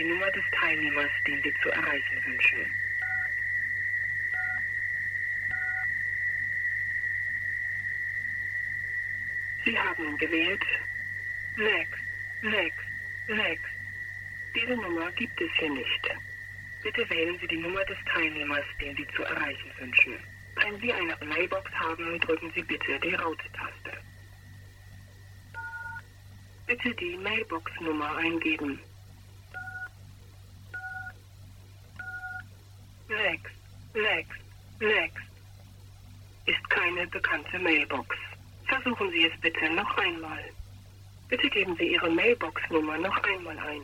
die 0.00 0.06
Nummer 0.06 0.30
des 0.30 0.44
Teilnehmers, 0.52 1.10
den 1.26 1.42
Sie 1.42 1.52
zu 1.62 1.68
erreichen 1.68 2.24
wünschen. 2.24 2.74
Sie 9.62 9.78
haben 9.78 10.16
gewählt. 10.16 10.64
Next, 11.56 12.00
next, 12.40 12.78
next. 13.28 13.64
Diese 14.54 14.74
Nummer 14.74 15.10
gibt 15.12 15.38
es 15.38 15.50
hier 15.58 15.70
nicht. 15.70 16.10
Bitte 16.82 17.10
wählen 17.10 17.38
Sie 17.38 17.46
die 17.46 17.58
Nummer 17.58 17.84
des 17.84 17.98
Teilnehmers, 18.10 18.64
den 18.80 18.96
Sie 18.96 19.06
zu 19.14 19.22
erreichen 19.22 19.70
wünschen. 19.78 20.14
Wenn 20.54 20.80
Sie 20.80 20.92
eine 20.94 21.14
Mailbox 21.26 21.70
haben, 21.72 22.18
drücken 22.20 22.50
Sie 22.54 22.62
bitte 22.62 22.98
die 23.00 23.14
Raute-Taste. 23.14 23.92
Bitte 26.66 26.94
die 26.94 27.18
Mailbox-Nummer 27.18 28.16
eingeben. 28.16 28.80
Next, 33.22 33.52
next, 33.94 34.40
next. 34.80 35.24
Ist 36.46 36.70
keine 36.70 37.06
bekannte 37.08 37.58
Mailbox. 37.58 38.16
Versuchen 38.66 39.10
Sie 39.10 39.24
es 39.24 39.40
bitte 39.40 39.68
noch 39.74 39.96
einmal. 39.98 40.42
Bitte 41.28 41.50
geben 41.50 41.76
Sie 41.76 41.92
Ihre 41.92 42.08
Mailbox-Nummer 42.08 42.96
noch 42.96 43.22
einmal 43.22 43.58
ein. 43.58 43.82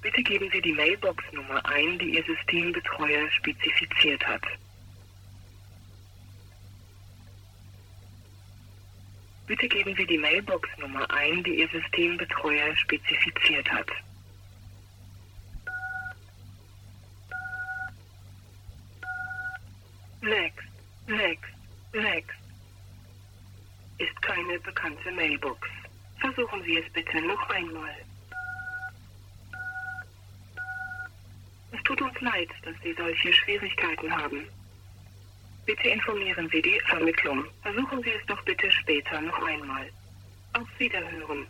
Bitte 0.00 0.22
geben 0.22 0.48
Sie 0.50 0.62
die 0.62 0.72
Mailbox-Nummer 0.72 1.64
ein, 1.66 1.98
die 1.98 2.16
Ihr 2.16 2.24
Systembetreuer 2.24 3.30
spezifiziert 3.32 4.26
hat. 4.26 4.42
Bitte 9.46 9.68
geben 9.68 9.94
Sie 9.94 10.06
die 10.06 10.18
Mailbox-Nummer 10.18 11.10
ein, 11.10 11.42
die 11.44 11.60
Ihr 11.60 11.68
Systembetreuer 11.68 12.74
spezifiziert 12.76 13.70
hat. 13.70 13.88
Next, 20.22 20.66
next, 21.06 21.52
next. 21.92 22.38
Ist 23.98 24.22
keine 24.22 24.58
bekannte 24.60 25.10
Mailbox. 25.12 25.68
Versuchen 26.18 26.62
Sie 26.64 26.78
es 26.78 26.92
bitte 26.94 27.20
noch 27.20 27.50
einmal. 27.50 27.94
Es 31.72 31.82
tut 31.82 32.00
uns 32.00 32.18
leid, 32.22 32.48
dass 32.62 32.74
Sie 32.82 32.94
solche 32.94 33.32
Schwierigkeiten 33.34 34.10
haben. 34.10 34.48
Bitte 35.66 35.88
informieren 35.88 36.48
Sie 36.50 36.60
die 36.60 36.80
Vermittlung. 36.88 37.44
Versuchen 37.62 38.02
Sie 38.02 38.10
es 38.10 38.26
doch 38.26 38.42
bitte 38.44 38.70
später 38.70 39.20
noch 39.20 39.42
einmal. 39.42 39.90
Auf 40.52 40.68
Wiederhören. 40.78 41.46